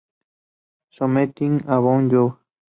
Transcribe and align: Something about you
Something 0.89 1.61
about 1.67 2.11
you 2.11 2.39